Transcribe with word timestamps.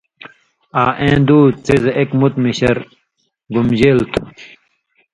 آں 0.81 0.91
اېں 1.01 1.19
دو 1.27 1.37
څیزہۡ 1.65 1.95
اېک 1.97 2.09
مُت 2.19 2.33
مِشر 2.43 2.77
گُمبژېل 3.53 3.99
تھو۔ 4.11 4.21